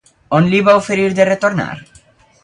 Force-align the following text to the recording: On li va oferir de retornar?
On 0.37 0.47
li 0.53 0.61
va 0.69 0.73
oferir 0.79 1.05
de 1.19 1.27
retornar? 1.29 1.67